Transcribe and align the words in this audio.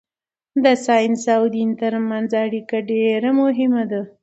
د 0.63 0.65
ساینس 0.85 1.23
او 1.37 1.43
دین 1.55 1.69
ترمنځ 1.81 2.29
اړیکه 2.43 2.77
ډېره 2.89 3.29
مهمه 3.41 3.83
ده. 3.91 4.01